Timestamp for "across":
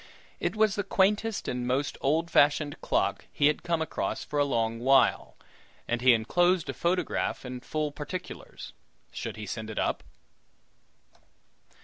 3.83-4.23